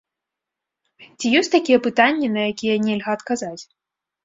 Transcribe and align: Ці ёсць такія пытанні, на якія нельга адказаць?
Ці 1.17 1.25
ёсць 1.41 1.51
такія 1.57 1.79
пытанні, 1.89 2.31
на 2.39 2.49
якія 2.55 2.75
нельга 2.89 3.09
адказаць? 3.21 3.63